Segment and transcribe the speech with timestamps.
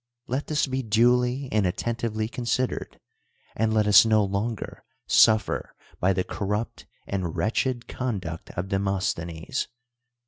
[0.25, 2.99] Let this be duly and attentively considered,
[3.55, 9.67] and let us no longer suffer by the corrupt and wretched coridnct of Dr'inostlK'nes.